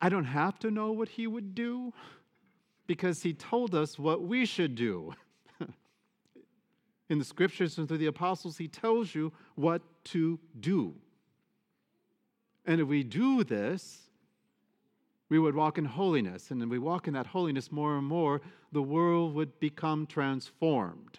I 0.00 0.08
don't 0.08 0.24
have 0.24 0.58
to 0.60 0.70
know 0.70 0.92
what 0.92 1.08
he 1.08 1.26
would 1.26 1.54
do 1.54 1.92
because 2.88 3.22
he 3.22 3.32
told 3.34 3.76
us 3.76 3.98
what 3.98 4.22
we 4.22 4.44
should 4.44 4.74
do. 4.74 5.14
in 7.08 7.18
the 7.18 7.24
scriptures 7.24 7.78
and 7.78 7.86
through 7.86 7.98
the 7.98 8.06
apostles, 8.06 8.56
he 8.56 8.66
tells 8.66 9.14
you 9.14 9.32
what 9.54 9.82
to 10.04 10.40
do. 10.58 10.94
And 12.66 12.80
if 12.80 12.88
we 12.88 13.04
do 13.04 13.44
this, 13.44 14.08
we 15.28 15.38
would 15.38 15.54
walk 15.54 15.78
in 15.78 15.84
holiness. 15.84 16.50
And 16.50 16.62
if 16.62 16.68
we 16.68 16.78
walk 16.78 17.06
in 17.06 17.14
that 17.14 17.26
holiness 17.26 17.70
more 17.70 17.96
and 17.96 18.06
more, 18.06 18.40
the 18.72 18.82
world 18.82 19.34
would 19.34 19.60
become 19.60 20.06
transformed. 20.06 21.18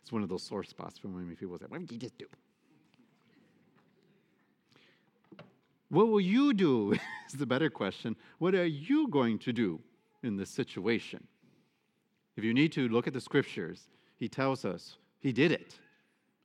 It's 0.00 0.12
one 0.12 0.22
of 0.22 0.28
those 0.28 0.44
sore 0.44 0.62
spots 0.62 0.98
for 0.98 1.08
many 1.08 1.34
people 1.34 1.58
say, 1.58 1.66
What 1.68 1.80
did 1.80 1.92
you 1.92 1.98
just 1.98 2.16
do? 2.18 2.26
What 5.90 6.08
will 6.08 6.20
you 6.20 6.54
do? 6.54 6.92
is 7.28 7.38
the 7.38 7.46
better 7.46 7.68
question. 7.68 8.16
What 8.38 8.54
are 8.54 8.66
you 8.66 9.08
going 9.08 9.38
to 9.40 9.52
do 9.52 9.80
in 10.22 10.36
this 10.36 10.50
situation? 10.50 11.26
If 12.36 12.44
you 12.44 12.54
need 12.54 12.72
to, 12.72 12.88
look 12.88 13.06
at 13.06 13.12
the 13.12 13.20
scriptures. 13.20 13.88
He 14.16 14.28
tells 14.28 14.64
us 14.64 14.96
he 15.18 15.32
did 15.32 15.52
it. 15.52 15.78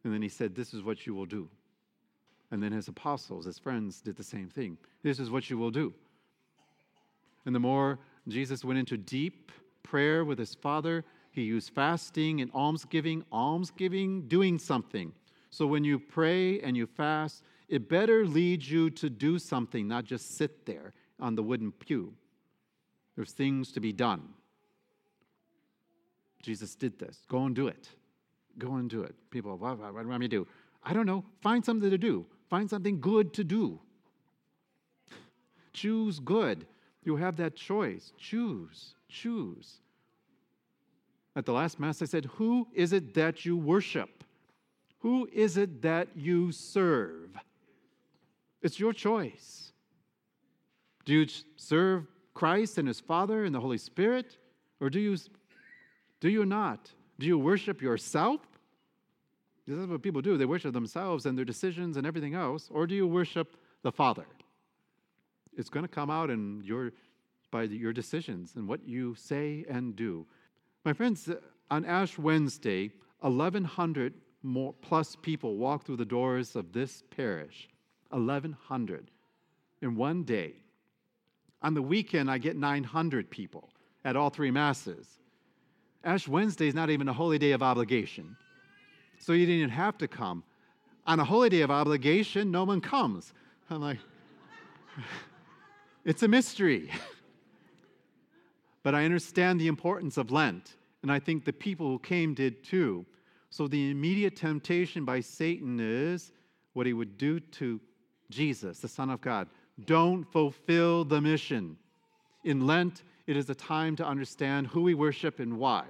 And 0.03 0.13
then 0.13 0.21
he 0.21 0.29
said, 0.29 0.55
This 0.55 0.73
is 0.73 0.83
what 0.83 1.05
you 1.05 1.13
will 1.13 1.25
do. 1.25 1.47
And 2.51 2.61
then 2.61 2.71
his 2.71 2.87
apostles, 2.87 3.45
his 3.45 3.57
friends, 3.57 4.01
did 4.01 4.15
the 4.15 4.23
same 4.23 4.49
thing. 4.49 4.77
This 5.03 5.19
is 5.19 5.29
what 5.29 5.49
you 5.49 5.57
will 5.57 5.71
do. 5.71 5.93
And 7.45 7.53
the 7.53 7.59
more 7.59 7.99
Jesus 8.27 8.63
went 8.63 8.79
into 8.79 8.97
deep 8.97 9.51
prayer 9.83 10.25
with 10.25 10.39
his 10.39 10.55
Father, 10.55 11.03
he 11.31 11.43
used 11.43 11.71
fasting 11.71 12.41
and 12.41 12.51
almsgiving, 12.53 13.23
almsgiving, 13.31 14.27
doing 14.27 14.57
something. 14.57 15.11
So 15.49 15.67
when 15.67 15.83
you 15.83 15.99
pray 15.99 16.59
and 16.61 16.75
you 16.75 16.87
fast, 16.87 17.43
it 17.67 17.89
better 17.89 18.25
lead 18.25 18.63
you 18.63 18.89
to 18.91 19.09
do 19.09 19.39
something, 19.39 19.87
not 19.87 20.05
just 20.05 20.37
sit 20.37 20.65
there 20.65 20.93
on 21.19 21.35
the 21.35 21.43
wooden 21.43 21.71
pew. 21.71 22.13
There's 23.15 23.31
things 23.31 23.71
to 23.73 23.79
be 23.79 23.91
done. 23.91 24.21
Jesus 26.41 26.75
did 26.75 26.99
this. 26.99 27.25
Go 27.27 27.45
and 27.45 27.55
do 27.55 27.67
it. 27.67 27.89
Go 28.57 28.75
and 28.75 28.89
do 28.89 29.01
it. 29.01 29.15
People, 29.31 29.57
what, 29.57 29.79
what, 29.79 29.93
what 29.93 30.01
do 30.01 30.05
you 30.05 30.09
want 30.09 30.19
me 30.21 30.27
to 30.27 30.37
do? 30.37 30.47
I 30.83 30.93
don't 30.93 31.05
know. 31.05 31.25
Find 31.41 31.65
something 31.65 31.89
to 31.89 31.97
do. 31.97 32.25
Find 32.49 32.69
something 32.69 32.99
good 32.99 33.33
to 33.33 33.43
do. 33.43 33.79
Choose 35.73 36.19
good. 36.19 36.67
You 37.03 37.15
have 37.15 37.37
that 37.37 37.55
choice. 37.55 38.13
Choose. 38.17 38.93
Choose. 39.09 39.79
At 41.35 41.45
the 41.45 41.53
last 41.53 41.79
Mass, 41.79 42.01
I 42.01 42.05
said, 42.05 42.25
Who 42.35 42.67
is 42.73 42.93
it 42.93 43.13
that 43.15 43.45
you 43.45 43.57
worship? 43.57 44.23
Who 44.99 45.27
is 45.33 45.57
it 45.57 45.81
that 45.81 46.09
you 46.15 46.51
serve? 46.51 47.29
It's 48.65 48.79
your 48.79 48.93
choice. 48.93 49.73
Do 51.05 51.13
you 51.13 51.27
serve 51.55 52.07
Christ 52.33 52.79
and 52.79 52.87
His 52.87 52.99
Father 52.99 53.45
and 53.45 53.53
the 53.53 53.59
Holy 53.59 53.77
Spirit? 53.77 54.39
Or 54.81 54.89
do 54.89 54.99
you, 54.99 55.15
do 56.19 56.29
you 56.29 56.47
not? 56.47 56.91
Do 57.19 57.27
you 57.27 57.37
worship 57.37 57.79
yourself? 57.79 58.41
This 59.67 59.77
is 59.77 59.85
what 59.85 60.01
people 60.01 60.23
do. 60.23 60.35
They 60.35 60.45
worship 60.45 60.73
themselves 60.73 61.27
and 61.27 61.37
their 61.37 61.45
decisions 61.45 61.95
and 61.95 62.07
everything 62.07 62.33
else. 62.33 62.67
Or 62.71 62.87
do 62.87 62.95
you 62.95 63.05
worship 63.05 63.55
the 63.83 63.91
Father? 63.91 64.25
It's 65.55 65.69
going 65.69 65.85
to 65.85 65.87
come 65.99 66.09
out 66.09 66.31
in 66.31 66.63
your, 66.65 66.91
by 67.51 67.63
your 67.63 67.93
decisions 67.93 68.53
and 68.55 68.67
what 68.67 68.83
you 68.83 69.13
say 69.13 69.63
and 69.69 69.95
do. 69.95 70.25
My 70.83 70.93
friends, 70.93 71.29
on 71.69 71.85
Ash 71.85 72.17
Wednesday, 72.17 72.89
1,100 73.19 74.15
more, 74.41 74.73
plus 74.81 75.15
people 75.15 75.55
walk 75.55 75.85
through 75.85 75.97
the 75.97 76.05
doors 76.05 76.55
of 76.55 76.73
this 76.73 77.03
parish. 77.15 77.69
1,100 78.09 79.11
in 79.81 79.95
one 79.95 80.23
day. 80.23 80.53
On 81.61 81.73
the 81.73 81.81
weekend, 81.81 82.29
I 82.29 82.37
get 82.37 82.55
900 82.55 83.29
people 83.29 83.69
at 84.03 84.15
all 84.15 84.29
three 84.29 84.51
Masses. 84.51 85.07
Ash 86.03 86.27
Wednesday 86.27 86.67
is 86.67 86.75
not 86.75 86.89
even 86.89 87.07
a 87.07 87.13
holy 87.13 87.39
day 87.39 87.51
of 87.51 87.63
obligation. 87.63 88.37
So 89.17 89.33
you 89.33 89.45
didn't 89.45 89.61
even 89.61 89.69
have 89.71 89.97
to 89.97 90.07
come. 90.07 90.43
On 91.07 91.19
a 91.19 91.25
holy 91.25 91.49
day 91.49 91.61
of 91.61 91.71
obligation, 91.71 92.51
no 92.51 92.63
one 92.63 92.81
comes. 92.81 93.33
I'm 93.69 93.81
like, 93.81 93.97
it's 96.05 96.21
a 96.23 96.27
mystery. 96.27 96.91
but 98.83 98.93
I 98.93 99.05
understand 99.05 99.59
the 99.59 99.67
importance 99.67 100.17
of 100.17 100.31
Lent, 100.31 100.75
and 101.01 101.11
I 101.11 101.19
think 101.19 101.43
the 101.43 101.53
people 101.53 101.87
who 101.87 101.99
came 101.99 102.35
did 102.35 102.63
too. 102.63 103.05
So 103.49 103.67
the 103.67 103.89
immediate 103.89 104.35
temptation 104.35 105.05
by 105.05 105.21
Satan 105.21 105.79
is 105.79 106.31
what 106.73 106.85
he 106.85 106.93
would 106.93 107.17
do 107.17 107.39
to 107.39 107.79
Jesus, 108.29 108.79
the 108.79 108.87
Son 108.87 109.09
of 109.09 109.21
God. 109.21 109.47
Don't 109.85 110.23
fulfill 110.31 111.05
the 111.05 111.21
mission. 111.21 111.77
In 112.43 112.65
Lent, 112.65 113.03
it 113.27 113.35
is 113.37 113.49
a 113.49 113.55
time 113.55 113.95
to 113.97 114.05
understand 114.05 114.67
who 114.67 114.81
we 114.81 114.93
worship 114.93 115.39
and 115.39 115.57
why, 115.57 115.85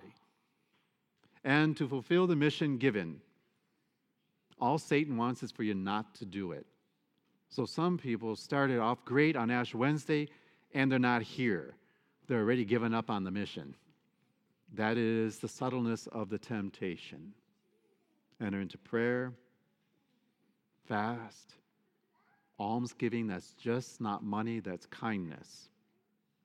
and 1.43 1.76
to 1.78 1.88
fulfill 1.88 2.28
the 2.28 2.36
mission 2.36 2.78
given. 2.78 3.19
All 4.60 4.78
Satan 4.78 5.17
wants 5.17 5.43
is 5.43 5.52
for 5.52 5.63
you 5.63 5.74
not 5.74 6.15
to 6.15 6.26
do 6.26 6.54
it. 6.54 6.65
So 7.50 7.65
some 7.65 7.98
people 7.98 8.36
started 8.36 8.80
off 8.80 9.04
great 9.06 9.36
on 9.36 9.52
Ash 9.52 9.76
Wednesday, 9.76 10.30
and 10.74 10.91
they're 10.91 11.00
not 11.00 11.21
here 11.21 11.76
they're 12.28 12.39
already 12.39 12.65
given 12.65 12.93
up 12.93 13.10
on 13.10 13.24
the 13.24 13.32
mission. 13.32 13.76
That 14.74 14.98
is 14.98 15.39
the 15.39 15.48
subtleness 15.48 16.08
of 16.08 16.30
the 16.30 16.38
temptation. 16.38 17.34
Enter 18.41 18.60
into 18.60 18.78
prayer, 18.78 19.34
fast, 20.88 21.54
almsgiving 22.60 23.28
that's 23.28 23.54
just 23.54 24.02
not 24.02 24.24
money, 24.24 24.60
that's 24.60 24.86
kindness. 24.88 25.70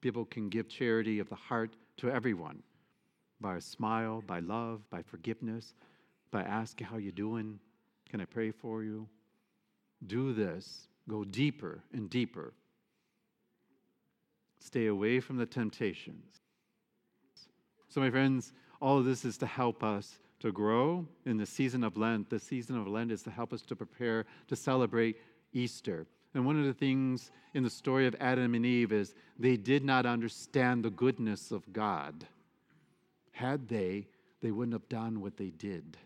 People 0.01 0.25
can 0.25 0.49
give 0.49 0.69
charity 0.69 1.19
of 1.19 1.29
the 1.29 1.35
heart 1.35 1.75
to 1.99 2.11
everyone 2.11 2.63
by 3.41 3.57
a 3.57 3.61
smile, 3.61 4.23
by 4.27 4.41
love, 4.41 4.89
by 4.91 5.03
forgiveness, 5.03 5.75
by 6.31 6.43
asking 6.43 6.87
how 6.87 6.97
you're 6.97 7.13
doing, 7.13 7.59
can 8.09 8.21
I 8.21 8.25
pray 8.25 8.51
for 8.51 8.83
you? 8.83 9.09
Do 10.07 10.33
this, 10.33 10.89
go 11.09 11.25
deeper 11.25 11.81
and 11.93 12.09
deeper 12.09 12.55
Stay 14.61 14.87
away 14.87 15.21
from 15.21 15.39
the 15.39 15.47
temptations. 15.47 16.43
So, 17.89 18.01
my 18.01 18.11
friends, 18.11 18.53
all 18.81 18.99
of 18.99 19.05
this 19.05 19.25
is 19.25 19.39
to 19.39 19.47
help 19.47 19.83
us 19.83 20.19
to 20.41 20.53
grow 20.53 21.07
in 21.25 21.39
the 21.39 21.47
season 21.47 21.83
of 21.83 21.97
Lent. 21.97 22.31
The 22.31 22.39
season 22.39 22.79
of 22.79 22.87
Lent 22.87 23.11
is 23.11 23.23
to 23.23 23.31
help 23.31 23.53
us 23.53 23.63
to 23.63 23.75
prepare 23.75 24.27
to 24.49 24.57
celebrate 24.57 25.17
Easter. 25.53 26.07
And 26.35 26.47
one 26.47 26.59
of 26.59 26.65
the 26.65 26.75
things 26.75 27.31
in 27.55 27.63
the 27.63 27.71
story 27.71 28.07
of 28.07 28.15
Adam 28.21 28.55
and 28.55 28.65
Eve 28.65 28.93
is 28.93 29.15
they 29.39 29.57
did 29.57 29.85
not 29.85 30.07
understand 30.07 30.85
the 30.85 30.91
goodness 30.91 31.51
of 31.51 31.73
God. 31.73 32.27
Had 33.33 33.69
they, 33.69 34.07
they 34.41 34.51
wouldn't 34.51 34.75
have 34.75 34.89
done 34.89 35.21
what 35.21 35.37
they 35.37 35.51
did. 35.51 35.97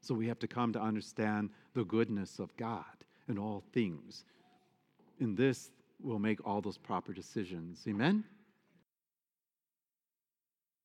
So 0.00 0.14
we 0.14 0.28
have 0.28 0.38
to 0.40 0.48
come 0.48 0.72
to 0.72 0.80
understand 0.80 1.50
the 1.74 1.84
goodness 1.84 2.38
of 2.38 2.56
God 2.56 2.84
in 3.28 3.38
all 3.38 3.62
things. 3.72 4.24
In 5.20 5.34
this, 5.34 5.70
will 6.02 6.18
make 6.18 6.46
all 6.46 6.60
those 6.60 6.78
proper 6.78 7.12
decisions. 7.12 7.84
Amen? 7.88 8.24